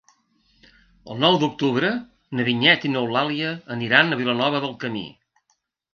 [1.15, 1.91] El nou d'octubre
[2.39, 5.05] na Vinyet i n'Eulàlia aniran a Vilanova del Camí.